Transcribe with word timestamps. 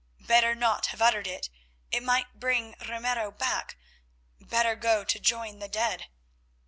Better 0.21 0.55
not 0.55 0.87
have 0.87 0.99
uttered 0.99 1.27
it, 1.27 1.51
it 1.91 2.01
might 2.01 2.39
bring 2.39 2.73
Ramiro 2.89 3.29
back; 3.29 3.77
better 4.39 4.75
go 4.75 5.03
to 5.03 5.19
join 5.19 5.59
the 5.59 5.69
dead. 5.69 6.07